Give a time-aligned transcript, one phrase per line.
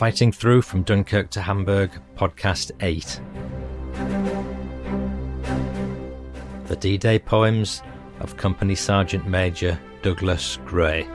[0.00, 3.20] Fighting Through from Dunkirk to Hamburg, Podcast 8.
[6.68, 7.82] The D Day Poems
[8.20, 11.06] of Company Sergeant Major Douglas Gray.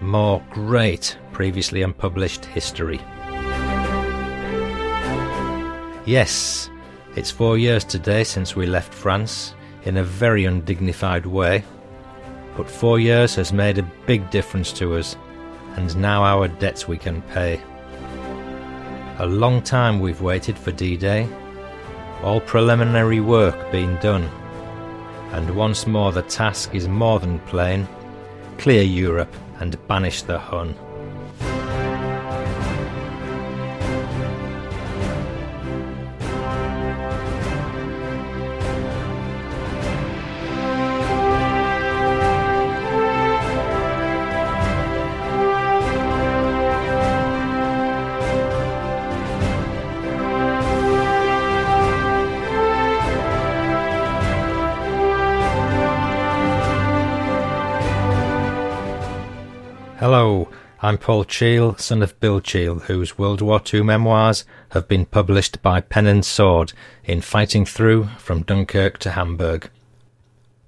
[0.00, 3.00] More great, previously unpublished history.
[6.06, 6.70] Yes,
[7.16, 11.64] it's four years today since we left France in a very undignified way
[12.58, 15.16] but four years has made a big difference to us,
[15.76, 17.60] and now our debts we can pay.
[19.20, 21.28] A long time we've waited for D Day,
[22.24, 24.24] all preliminary work being done,
[25.30, 27.86] and once more the task is more than plain
[28.58, 30.74] clear Europe and banish the Hun.
[61.08, 65.80] Paul Cheall, son of Bill Cheall, whose World War II memoirs have been published by
[65.80, 69.70] Pen and Sword in Fighting Through from Dunkirk to Hamburg.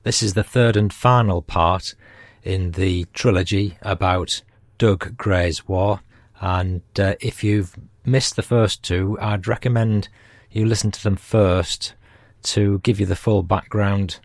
[0.02, 1.94] This is the third and final part
[2.42, 4.40] in the trilogy about
[4.78, 6.00] Doug Gray's War,
[6.40, 10.08] and uh, if you've missed the first two, I'd recommend
[10.50, 11.92] you listen to them first
[12.44, 14.20] to give you the full background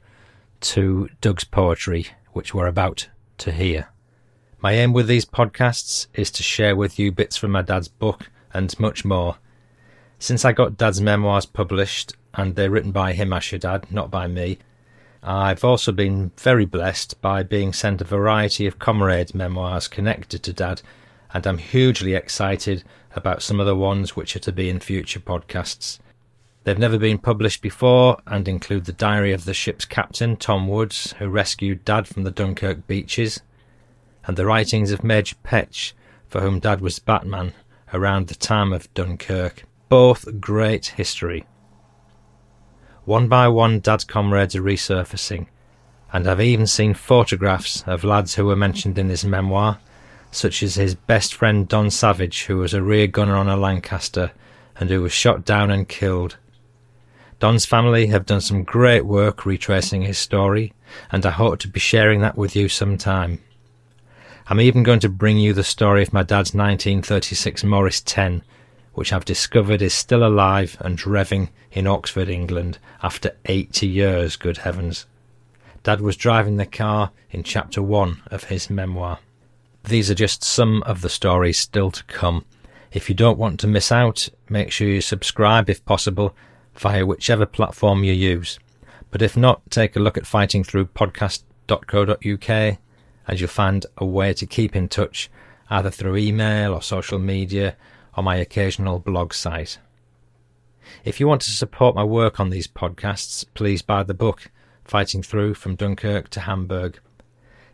[0.61, 3.89] to Doug's poetry, which we're about to hear.
[4.65, 8.31] My aim with these podcasts is to share with you bits from my dad's book
[8.51, 9.37] and much more.
[10.17, 14.09] Since I got dad's memoirs published, and they're written by him, I should add, not
[14.09, 14.57] by me,
[15.21, 20.51] I've also been very blessed by being sent a variety of comrade memoirs connected to
[20.51, 20.81] dad,
[21.31, 22.83] and I'm hugely excited
[23.15, 25.99] about some of the ones which are to be in future podcasts.
[26.63, 31.13] They've never been published before and include the diary of the ship's captain, Tom Woods,
[31.19, 33.41] who rescued Dad from the Dunkirk beaches,
[34.25, 35.93] and the writings of Major Petch,
[36.27, 37.53] for whom Dad was Batman
[37.93, 39.63] around the time of Dunkirk.
[39.89, 41.45] Both great history.
[43.05, 45.47] One by one, Dad's comrades are resurfacing,
[46.11, 49.79] and I've even seen photographs of lads who were mentioned in his memoir,
[50.31, 54.31] such as his best friend Don Savage, who was a rear gunner on a Lancaster
[54.77, 56.37] and who was shot down and killed.
[57.39, 60.73] Don's family have done some great work retracing his story,
[61.11, 63.41] and I hope to be sharing that with you sometime.
[64.47, 68.43] I'm even going to bring you the story of my dad's 1936 Morris 10,
[68.93, 74.57] which I've discovered is still alive and revving in Oxford, England, after 80 years, good
[74.57, 75.07] heavens.
[75.81, 79.17] Dad was driving the car in chapter 1 of his memoir.
[79.83, 82.45] These are just some of the stories still to come.
[82.91, 86.35] If you don't want to miss out, make sure you subscribe if possible
[86.75, 88.59] via whichever platform you use.
[89.09, 92.77] But if not, take a look at fightingthroughpodcast.co.uk
[93.27, 95.29] and you'll find a way to keep in touch
[95.69, 97.75] either through email or social media
[98.15, 99.79] or my occasional blog site.
[101.03, 104.51] If you want to support my work on these podcasts, please buy the book
[104.83, 106.99] Fighting Through from Dunkirk to Hamburg.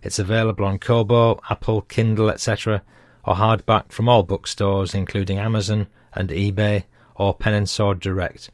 [0.02, 2.82] It's available on Kobo, Apple, Kindle, etc.,
[3.24, 6.86] or hardback from all bookstores, including Amazon and eBay
[7.16, 8.50] or Pen and Sword Direct.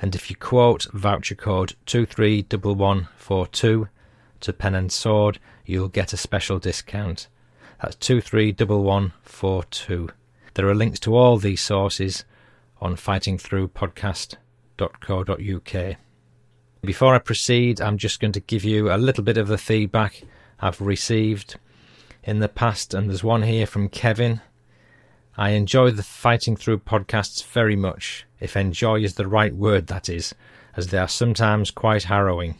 [0.00, 3.88] And if you quote voucher code 231142
[4.40, 7.28] to Pen and Sword, you'll get a special discount.
[7.80, 10.08] That's 231142.
[10.54, 12.24] There are links to all these sources
[12.80, 15.96] on fightingthroughpodcast.co.uk.
[16.82, 20.22] Before I proceed, I'm just going to give you a little bit of the feedback
[20.60, 21.58] I've received
[22.22, 24.40] in the past, and there's one here from Kevin.
[25.36, 30.08] I enjoy the Fighting Through podcasts very much, if enjoy is the right word, that
[30.08, 30.34] is,
[30.76, 32.56] as they are sometimes quite harrowing.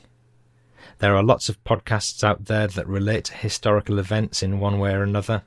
[0.98, 4.92] There are lots of podcasts out there that relate to historical events in one way
[4.92, 5.42] or another,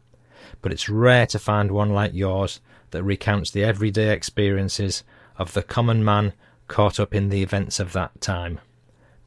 [0.62, 2.62] but it's rare to find one like yours
[2.92, 5.04] that recounts the everyday experiences
[5.38, 6.32] of the common man
[6.70, 8.62] caught up in the events of that time.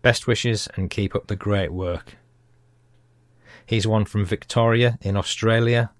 [0.00, 2.16] Best wishes and keep up the great work.
[3.66, 5.90] He's one from Victoria in Australia.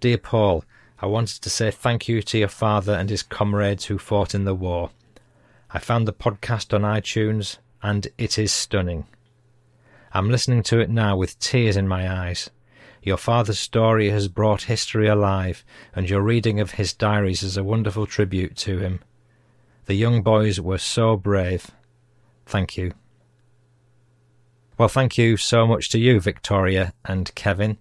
[0.00, 0.64] Dear Paul,
[1.00, 4.44] I wanted to say thank you to your father and his comrades who fought in
[4.44, 4.90] the war.
[5.70, 9.06] I found the podcast on iTunes and it is stunning.
[10.12, 12.50] I'm listening to it now with tears in my eyes.
[13.02, 15.64] Your father's story has brought history alive,
[15.94, 19.00] and your reading of his diaries is a wonderful tribute to him.
[19.86, 21.70] The young boys were so brave.
[22.44, 22.92] Thank you.
[24.76, 27.78] Well, thank you so much to you, Victoria and Kevin.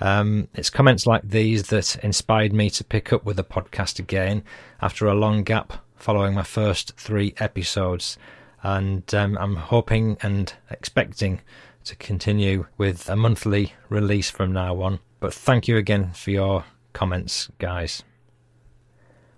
[0.00, 4.42] Um, it's comments like these that inspired me to pick up with the podcast again
[4.80, 8.18] after a long gap following my first three episodes.
[8.62, 11.40] And um, I'm hoping and expecting
[11.84, 15.00] to continue with a monthly release from now on.
[15.18, 18.02] But thank you again for your comments, guys.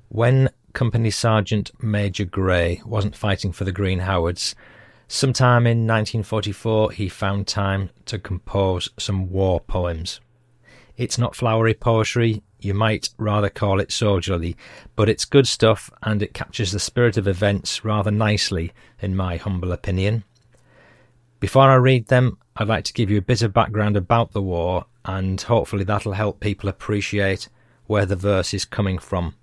[0.08, 4.54] When Company Sergeant Major Gray wasn't fighting for the Green Howards,
[5.08, 10.20] sometime in 1944 he found time to compose some war poems.
[10.96, 14.56] It's not flowery poetry, you might rather call it soldierly,
[14.94, 19.36] but it's good stuff and it captures the spirit of events rather nicely, in my
[19.36, 20.24] humble opinion.
[21.42, 24.40] Before I read them, I'd like to give you a bit of background about the
[24.40, 27.48] war, and hopefully that'll help people appreciate
[27.88, 29.34] where the verse is coming from.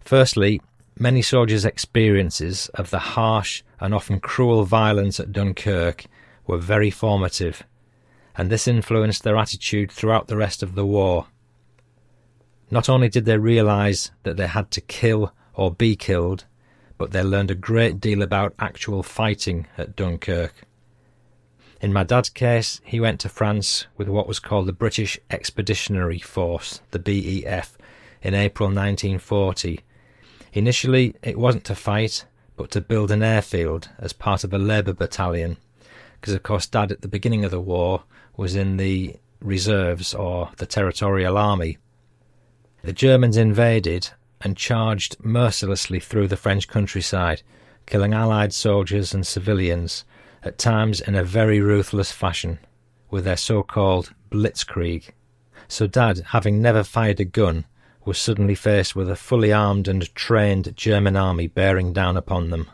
[0.00, 0.60] Firstly,
[0.98, 6.04] many soldiers' experiences of the harsh and often cruel violence at Dunkirk
[6.46, 7.62] were very formative,
[8.36, 11.28] and this influenced their attitude throughout the rest of the war.
[12.70, 16.44] Not only did they realise that they had to kill or be killed,
[16.98, 20.66] but they learned a great deal about actual fighting at Dunkirk.
[21.80, 26.18] In my dad's case, he went to France with what was called the British Expeditionary
[26.18, 27.78] Force, the BEF,
[28.20, 29.80] in April 1940.
[30.52, 32.24] Initially, it wasn't to fight,
[32.56, 35.56] but to build an airfield as part of a Labour battalion,
[36.20, 38.02] because of course Dad at the beginning of the war
[38.36, 41.78] was in the reserves or the Territorial Army.
[42.82, 47.42] The Germans invaded and charged mercilessly through the French countryside,
[47.86, 50.04] killing Allied soldiers and civilians,
[50.42, 52.58] at times in a very ruthless fashion,
[53.10, 55.10] with their so called blitzkrieg.
[55.66, 57.64] So Dad, having never fired a gun,
[58.04, 62.70] was suddenly faced with a fully armed and trained German army bearing down upon them.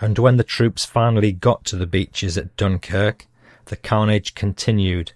[0.00, 3.26] And when the troops finally got to the beaches at Dunkirk,
[3.66, 5.12] the carnage continued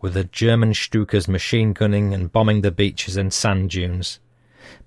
[0.00, 4.20] with the German Stukas machine gunning and bombing the beaches and sand dunes.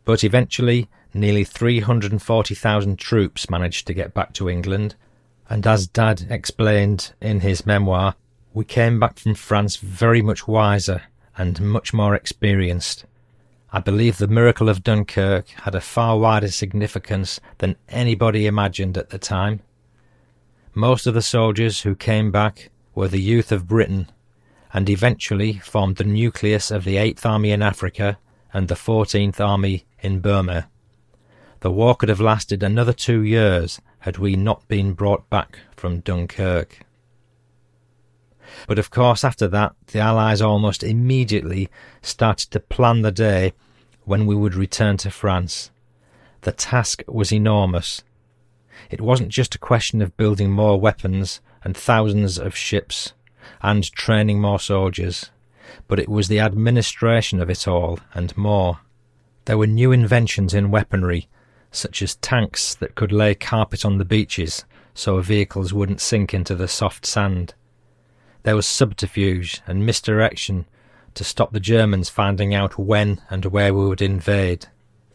[0.03, 4.95] But eventually, nearly 340,000 troops managed to get back to England,
[5.49, 8.15] and as Dad explained in his memoir,
[8.53, 11.03] we came back from France very much wiser
[11.37, 13.05] and much more experienced.
[13.73, 19.09] I believe the miracle of Dunkirk had a far wider significance than anybody imagined at
[19.09, 19.61] the time.
[20.73, 24.11] Most of the soldiers who came back were the youth of Britain
[24.73, 28.17] and eventually formed the nucleus of the 8th Army in Africa
[28.53, 30.69] and the 14th Army in Burma.
[31.61, 35.99] The war could have lasted another two years had we not been brought back from
[35.99, 36.79] Dunkirk.
[38.67, 41.69] But of course, after that, the Allies almost immediately
[42.01, 43.53] started to plan the day
[44.03, 45.71] when we would return to France.
[46.41, 48.03] The task was enormous.
[48.89, 53.13] It wasn't just a question of building more weapons and thousands of ships
[53.61, 55.29] and training more soldiers,
[55.87, 58.79] but it was the administration of it all and more.
[59.45, 61.27] There were new inventions in weaponry,
[61.71, 66.55] such as tanks that could lay carpet on the beaches so vehicles wouldn't sink into
[66.55, 67.53] the soft sand.
[68.43, 70.65] There was subterfuge and misdirection
[71.13, 74.67] to stop the Germans finding out when and where we would invade.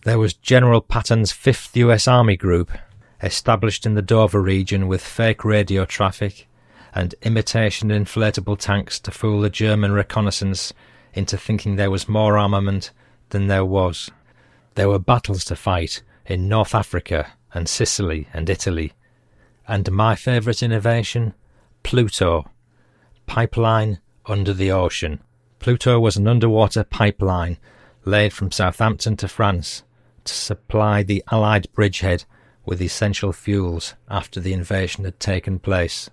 [0.05, 2.71] There was General Patton's 5th US Army Group,
[3.23, 6.47] established in the Dover region with fake radio traffic
[6.95, 10.73] and imitation inflatable tanks to fool the German reconnaissance
[11.15, 12.91] into thinking there was more armament
[13.31, 14.11] than there was.
[14.75, 18.93] There were battles to fight in North Africa and Sicily and Italy.
[19.67, 21.35] And my favourite innovation?
[21.83, 22.51] Pluto.
[23.27, 25.21] Pipeline under the ocean.
[25.59, 27.59] Pluto was an underwater pipeline
[28.05, 29.83] laid from Southampton to France
[30.25, 32.25] to supply the Allied bridgehead
[32.65, 36.11] with essential fuels after the invasion had taken place.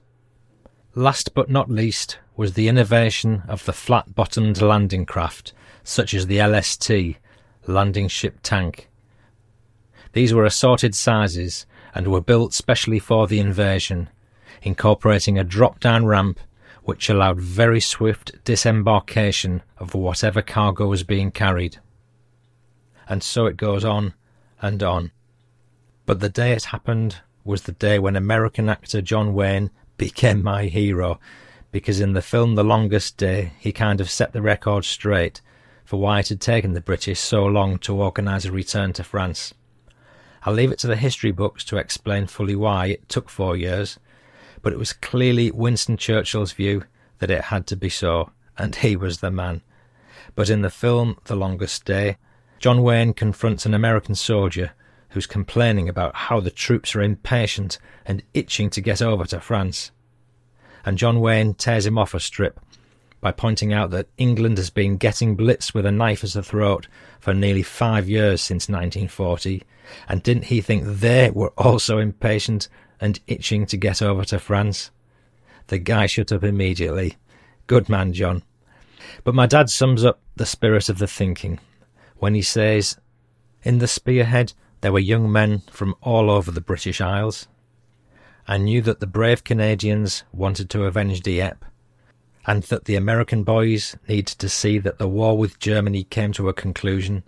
[0.96, 6.28] Last but not least was the innovation of the flat bottomed landing craft, such as
[6.28, 7.18] the LST,
[7.68, 8.90] landing ship tank.
[10.14, 14.10] These were assorted sizes and were built specially for the invasion,
[14.62, 16.40] incorporating a drop down ramp
[16.84, 21.78] which allowed very swift disembarkation of whatever cargo was being carried.
[23.08, 24.14] And so it goes on
[24.62, 25.12] and on.
[26.06, 30.66] But the day it happened was the day when American actor John Wayne became my
[30.66, 31.20] hero
[31.72, 35.42] because in the film The Longest Day, he kind of set the record straight
[35.84, 39.54] for why it had taken the British so long to organise a return to France.
[40.44, 44.00] I'll leave it to the history books to explain fully why it took four years,
[44.62, 46.84] but it was clearly Winston Churchill's view
[47.20, 49.62] that it had to be so, and he was the man.
[50.36, 52.18] But in the film The Longest Day,
[52.60, 54.72] John Wayne confronts an American soldier
[55.10, 59.92] who's complaining about how the troops are impatient and itching to get over to France.
[60.86, 62.60] And John Wayne tears him off a strip,
[63.24, 66.90] by pointing out that England has been getting Blitz with a knife as a throat
[67.22, 69.64] for nearly five years since 1940,
[70.10, 72.68] and didn't he think they were also impatient
[73.00, 74.92] and itching to get over to France?
[75.68, 77.16] The guy shut up immediately.
[77.66, 78.44] Good man, John.
[79.24, 81.62] But my dad sums up the spirit of the thinking
[82.18, 82.98] when he says,
[83.64, 84.52] In the spearhead
[84.82, 87.48] there were young men from all over the British Isles.
[88.50, 91.66] I knew that the brave Canadians wanted to avenge Dieppe,
[92.46, 96.50] and that the American boys needed to see that the war with Germany came to
[96.50, 97.24] a conclusion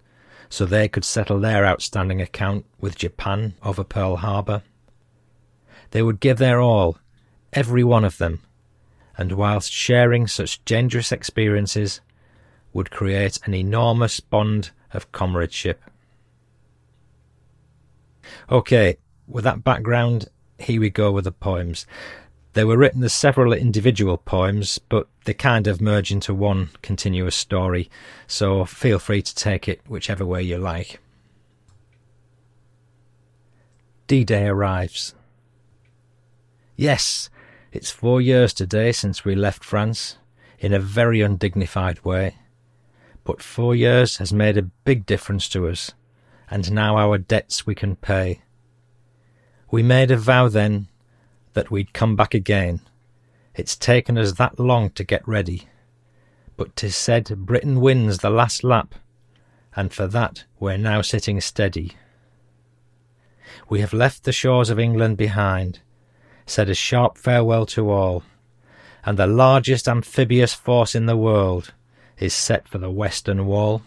[0.49, 4.61] so they could settle their outstanding account with Japan over Pearl Harbor.
[5.91, 6.97] They would give their all,
[7.53, 8.41] every one of them,
[9.17, 12.01] and whilst sharing such dangerous experiences,
[12.73, 15.81] would create an enormous bond of comradeship.
[18.51, 20.27] Okay, with that background,
[20.59, 21.85] here we go with the poems.
[22.55, 27.35] They were written as several individual poems, but they kind of merge into one continuous
[27.35, 27.89] story,
[28.27, 31.01] so feel free to take it whichever way you like.
[34.07, 35.13] D Day arrives.
[36.77, 37.29] Yes,
[37.73, 40.17] it's four years today since we left France,
[40.57, 42.37] in a very undignified way.
[43.25, 45.91] But four years has made a big difference to us,
[46.49, 48.43] and now our debts we can pay.
[49.69, 50.87] We made a vow then
[51.55, 52.81] that we'd come back again.
[53.55, 55.67] It's taken us that long to get ready.
[56.57, 58.95] But 'tis said Britain wins the last lap,
[59.75, 61.93] and for that we're now sitting steady.
[63.69, 65.79] We have left the shores of England behind,
[66.45, 68.23] said a sharp farewell to all,
[69.05, 71.73] and the largest amphibious force in the world
[72.19, 73.81] is set for the western wall.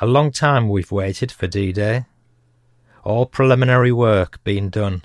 [0.00, 2.04] A long time we've waited for D-Day,
[3.02, 5.02] all preliminary work being done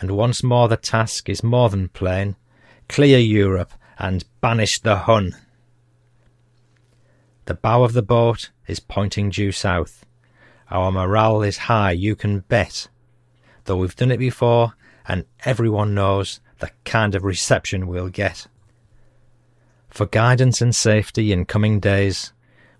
[0.00, 2.36] and once more the task is more than plain
[2.88, 5.34] clear Europe and banish the Hun.
[7.46, 10.04] The bow of the boat is pointing due south.
[10.70, 12.88] Our morale is high, you can bet.
[13.64, 14.74] Though we've done it before,
[15.06, 18.46] and everyone knows the kind of reception we'll get.
[19.88, 22.32] For guidance and safety in coming days,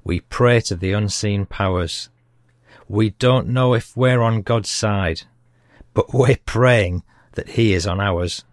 [0.02, 2.10] we pray to the unseen powers.
[2.88, 5.22] We don't know if we're on God's side,
[5.96, 8.44] but we're praying that He is on ours.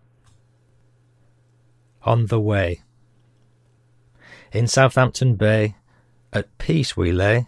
[2.03, 2.83] On the way.
[4.53, 5.75] In Southampton Bay,
[6.31, 7.47] at peace we lay,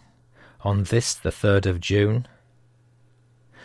[0.60, 2.28] on this the third of June.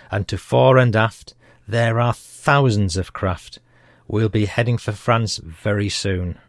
[0.09, 1.33] And to fore and aft
[1.67, 3.59] there are thousands of craft.
[4.07, 6.39] We'll be heading for France very soon.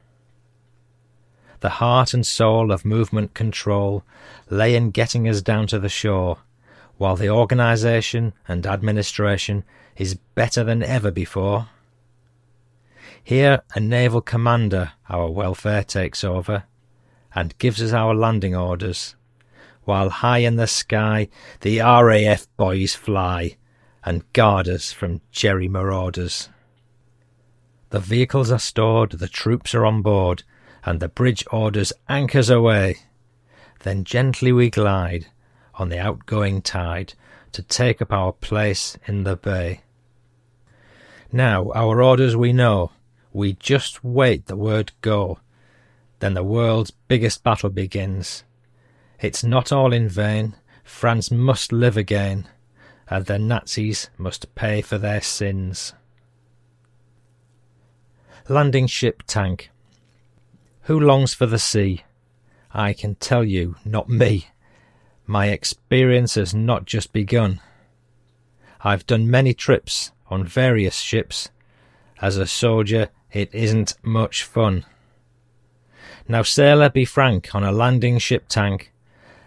[1.59, 4.05] The heart and soul of movement control
[4.49, 6.39] lay in getting us down to the shore
[6.99, 9.65] while the organisation and administration
[9.97, 11.69] is better than ever before.
[13.23, 16.65] Here a naval commander our welfare takes over
[17.35, 19.15] and gives us our landing orders,
[19.85, 21.29] while high in the sky
[21.61, 23.57] the RAF boys fly
[24.05, 26.49] and guard us from Jerry marauders.
[27.91, 30.45] The vehicles are stored, the troops are on board,
[30.85, 32.97] and the bridge orders anchors away.
[33.81, 35.27] Then gently we glide
[35.75, 37.14] on the outgoing tide
[37.52, 39.83] to take up our place in the bay.
[41.31, 42.91] Now, our orders we know,
[43.33, 45.38] we just wait the word go.
[46.19, 48.45] Then the world's biggest battle begins.
[49.21, 52.49] It's not all in vain, France must live again,
[53.09, 55.95] and the Nazis must pay for their sins.
[58.49, 59.71] Landing ship tank.
[60.83, 62.02] Who longs for the sea?
[62.73, 64.49] I can tell you, not me.
[65.26, 67.61] My experience has not just begun.
[68.81, 71.50] I've done many trips on various ships.
[72.21, 74.85] As a soldier, it isn't much fun.
[76.29, 78.93] Now, sailor, be frank on a landing ship tank.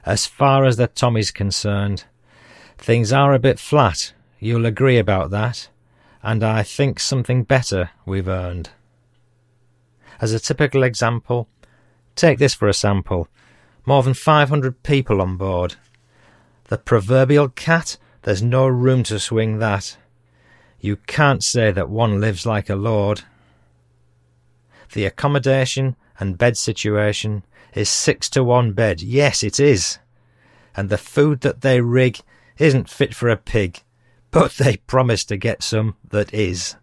[0.05, 2.05] As far as the Tommy's concerned,
[2.77, 4.13] things are a bit flat.
[4.39, 5.69] You'll agree about that.
[6.21, 8.69] And I think something better we've earned.
[10.21, 11.47] As a typical example,
[12.15, 13.27] take this for a sample.
[13.85, 15.75] More than 500 people on board.
[16.69, 19.97] The proverbial cat, there's no room to swing that.
[20.79, 23.21] You can't say that one lives like a lord.
[24.93, 27.43] The accommodation and bed situation
[27.75, 29.01] is six to one bed.
[29.01, 29.99] Yes, it is.
[30.75, 32.19] And the food that they rig
[32.57, 33.83] isn't fit for a pig,
[34.31, 36.75] but they promise to get some that is.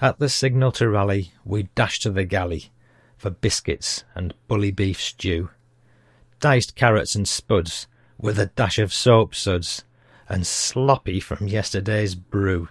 [0.00, 2.70] At the signal to rally, we dash to the galley
[3.16, 5.50] for biscuits and bully beef stew,
[6.40, 7.86] diced carrots and spuds
[8.18, 9.84] with a dash of soap suds,
[10.28, 12.68] and sloppy from yesterday's brew.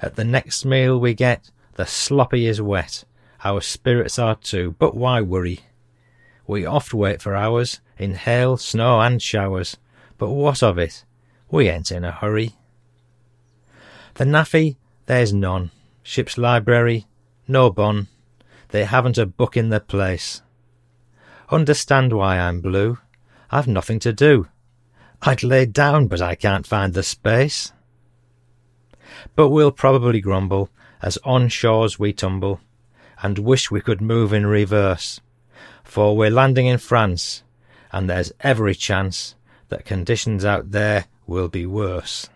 [0.00, 3.04] At the next meal we get, the sloppy is wet,
[3.44, 5.60] our spirits are too, but why worry?
[6.46, 9.76] We oft wait for hours, in hail, snow, and showers,
[10.18, 11.04] but what of it?
[11.50, 12.56] We ain't in a hurry.
[14.14, 14.76] The NAAFI,
[15.06, 15.70] there's none.
[16.02, 17.06] Ship's library,
[17.48, 18.08] no bon.
[18.72, 20.40] They haven't a book in their place.
[21.50, 22.98] Understand why I'm blue?
[23.50, 24.48] I've nothing to do.
[25.20, 27.72] I'd lay down, but I can't find the space.
[29.36, 30.70] But we'll probably grumble
[31.02, 32.60] as on shores we tumble
[33.22, 35.20] and wish we could move in reverse.
[35.84, 37.42] For we're landing in France,
[37.92, 39.34] and there's every chance
[39.68, 42.30] that conditions out there will be worse.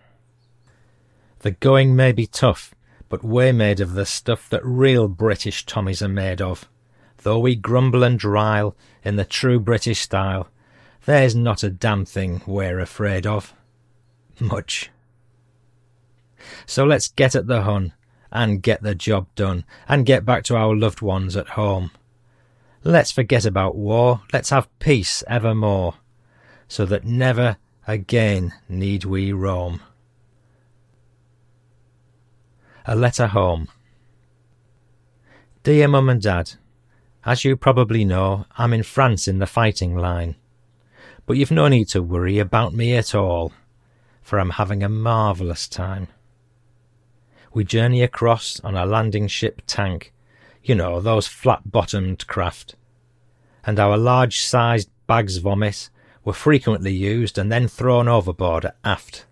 [1.39, 2.75] The going may be tough,
[3.09, 6.67] but we're made of the stuff that real British Tommies are made of.
[7.17, 10.49] Though we grumble and rile in the true British style,
[11.05, 13.53] there's not a damn thing we're afraid of.
[14.39, 14.91] Much.
[16.65, 17.93] So let's get at the Hun
[18.31, 21.91] and get the job done and get back to our loved ones at home.
[22.83, 25.95] Let's forget about war, let's have peace evermore,
[26.67, 29.81] so that never again need we roam.
[32.89, 33.67] A letter home.
[35.63, 36.53] Dear Mum and Dad,
[37.25, 40.37] as you probably know, I'm in France in the fighting line.
[41.25, 43.51] But you've no need to worry about me at all,
[44.21, 46.07] for I'm having a marvellous time.
[47.53, 50.13] We journey across on a landing ship tank,
[50.63, 52.75] you know, those flat bottomed craft.
[53.65, 55.89] And our large sized bags vomit
[56.23, 59.25] were frequently used and then thrown overboard aft.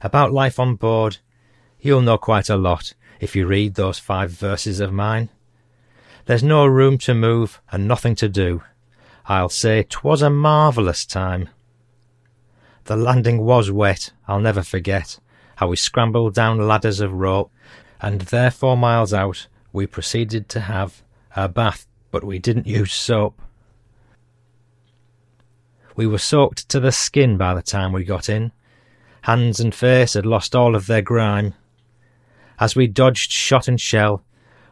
[0.00, 1.18] About life on board,
[1.80, 5.28] you'll know quite a lot if you read those five verses of mine.
[6.26, 8.62] There's no room to move and nothing to do.
[9.26, 11.48] I'll say 'twas a marvellous time.
[12.84, 15.18] The landing was wet, I'll never forget
[15.58, 17.50] how we scrambled down ladders of rope,
[18.00, 21.02] and there four miles out we proceeded to have
[21.34, 23.42] a bath, but we didn't use soap.
[25.96, 28.52] We were soaked to the skin by the time we got in.
[29.22, 31.54] Hands and face had lost all of their grime.
[32.60, 34.24] As we dodged shot and shell,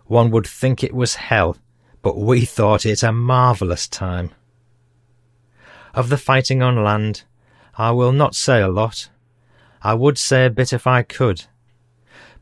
[0.06, 1.56] one would think it was hell,
[2.02, 4.30] but we thought it a marvellous time.
[5.94, 7.24] Of the fighting on land,
[7.76, 9.08] I will not say a lot.
[9.82, 11.44] I would say a bit if I could.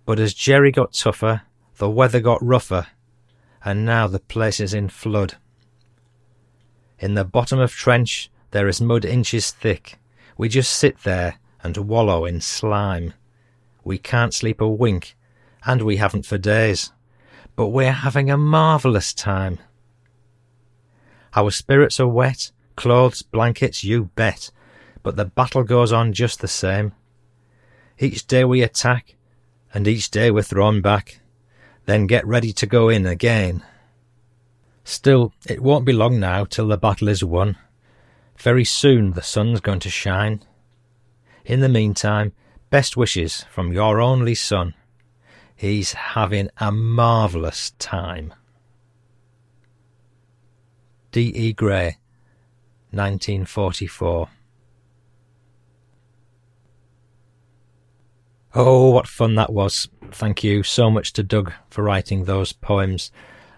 [0.07, 1.43] But as Jerry got tougher,
[1.77, 2.87] the weather got rougher,
[3.65, 5.37] and now the place is in flood.
[6.99, 9.99] In the bottom of trench there is mud inches thick.
[10.37, 13.15] We just sit there and wallow in slime.
[13.83, 15.17] We can't sleep a wink,
[15.67, 16.93] and we haven't for days
[17.57, 19.59] but we're having a marvellous time.
[21.37, 24.51] Our spirits are wet, clothes, blankets, you bet,
[25.03, 26.93] but the battle goes on just the same.
[27.99, 29.15] Each day we attack,
[29.73, 31.21] and each day we're thrown back,
[31.87, 33.63] then get ready to go in again.
[34.85, 37.57] Still, it won't be long now till the battle is won.
[38.39, 40.43] Very soon the sun's going to shine.
[41.45, 42.33] In the meantime,
[42.71, 44.75] best wishes from your only son.
[45.65, 48.35] He's having a marvellous time.
[51.11, 51.33] D.
[51.35, 51.55] E.
[51.55, 51.97] Gray,
[52.91, 54.29] 1944.
[58.55, 59.89] Oh, what fun that was.
[60.11, 63.11] Thank you so much to Doug for writing those poems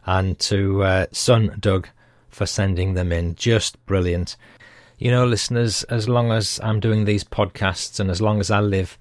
[0.05, 1.89] and to uh, son Doug
[2.29, 3.35] for sending them in.
[3.35, 4.37] Just brilliant.
[4.97, 8.61] You know, listeners, as long as I'm doing these podcasts and as long as I
[8.61, 8.97] live,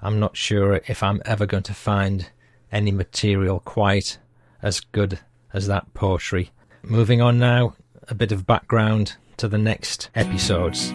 [0.00, 2.30] I'm not sure if I'm ever going to find
[2.72, 4.18] any material quite
[4.62, 5.18] as good
[5.52, 6.50] as that poetry.
[6.82, 7.74] Moving on now,
[8.08, 10.92] a bit of background to the next episodes.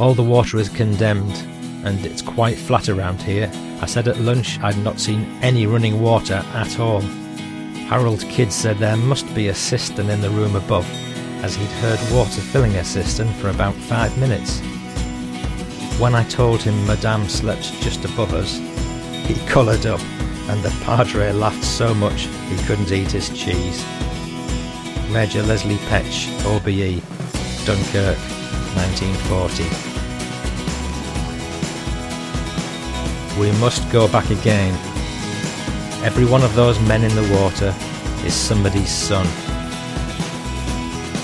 [0.00, 1.36] All the water is condemned,
[1.86, 3.50] and it's quite flat around here.
[3.80, 7.02] I said at lunch I'd not seen any running water at all.
[7.90, 10.88] Harold Kidd said there must be a cistern in the room above,
[11.44, 14.60] as he'd heard water filling a cistern for about five minutes.
[16.00, 18.58] When I told him Madame slept just above us,
[19.32, 20.00] he coloured up,
[20.48, 23.84] and the Padre laughed so much he couldn't eat his cheese.
[25.10, 27.00] Major Leslie Petch, OBE,
[27.64, 28.18] Dunkirk,
[28.76, 29.64] 1940.
[33.40, 34.74] We must go back again.
[36.04, 37.74] Every one of those men in the water
[38.26, 39.26] is somebody's son.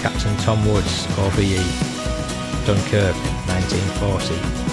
[0.01, 1.63] Captain Tom Woods, OBE,
[2.65, 3.17] Dunkirk,
[3.47, 4.68] 1940.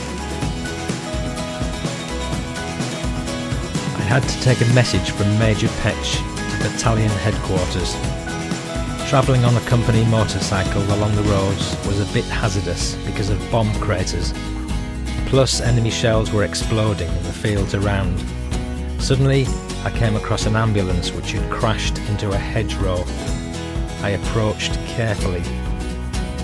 [4.05, 6.17] Had to take a message from Major Petch
[6.51, 7.93] to battalion headquarters.
[9.09, 13.73] Travelling on a company motorcycle along the roads was a bit hazardous because of bomb
[13.79, 14.33] craters.
[15.25, 18.19] Plus, enemy shells were exploding in the fields around.
[19.01, 19.47] Suddenly,
[19.83, 23.03] I came across an ambulance which had crashed into a hedgerow.
[24.01, 25.43] I approached carefully,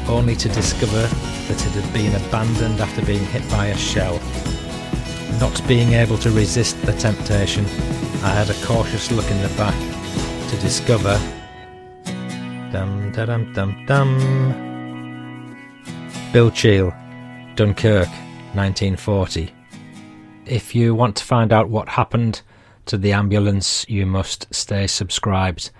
[0.07, 1.07] only to discover
[1.47, 4.19] that it had been abandoned after being hit by a shell.
[5.39, 7.65] Not being able to resist the temptation,
[8.23, 9.75] I had a cautious look in the back
[10.49, 11.19] to discover.
[12.71, 14.71] Dum da dum dum dum.
[16.31, 16.93] Bill Cheall,
[17.55, 18.07] Dunkirk,
[18.53, 19.53] 1940.
[20.45, 22.41] If you want to find out what happened
[22.85, 25.71] to the ambulance, you must stay subscribed.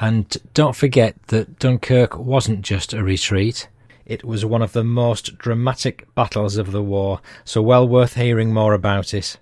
[0.00, 3.68] And don't forget that Dunkirk wasn't just a retreat.
[4.08, 8.54] It was one of the most dramatic battles of the war, so well worth hearing
[8.54, 9.36] more about it.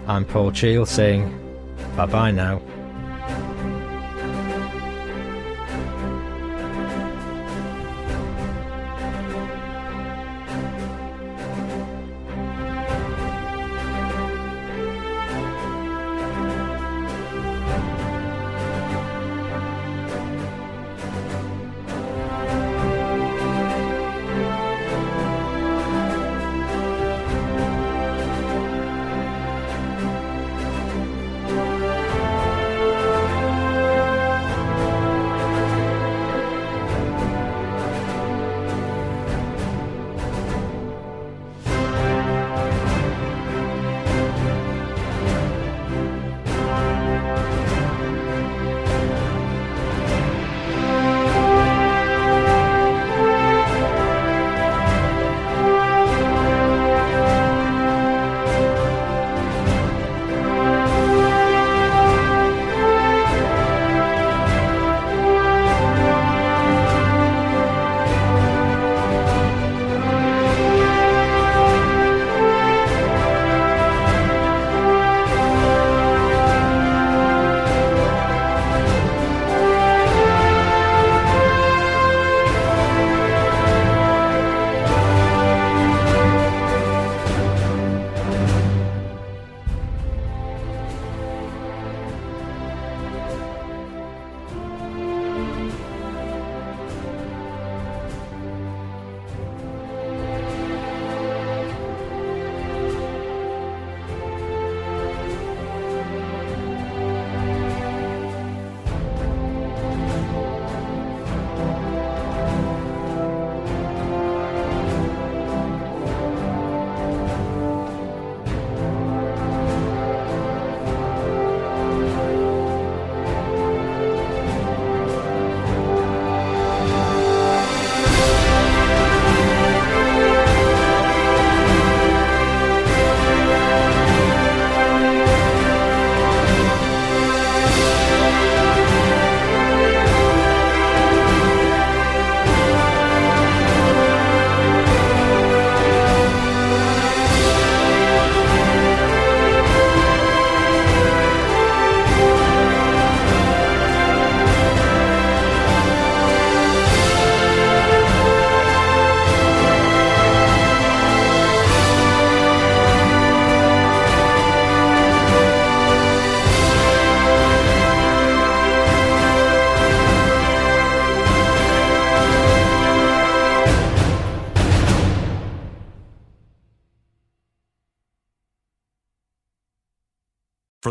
[0.07, 1.43] I'm Paul Cheall saying
[1.95, 2.63] bye bye now.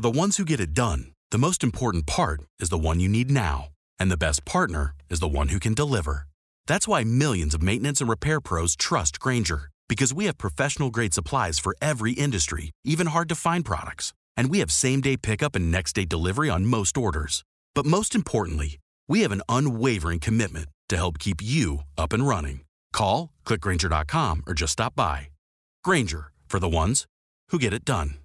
[0.05, 3.31] The ones who get it done, the most important part is the one you need
[3.31, 3.69] now.
[3.97, 6.27] And the best partner is the one who can deliver.
[6.67, 11.15] That's why millions of maintenance and repair pros trust Grainger, because we have professional grade
[11.15, 14.13] supplies for every industry, even hard to find products.
[14.37, 17.43] And we have same day pickup and next day delivery on most orders.
[17.73, 22.59] But most importantly, we have an unwavering commitment to help keep you up and running.
[22.93, 25.29] Call, clickgrainger.com, or just stop by.
[25.83, 27.07] Grainger, for the ones
[27.49, 28.24] who get it done.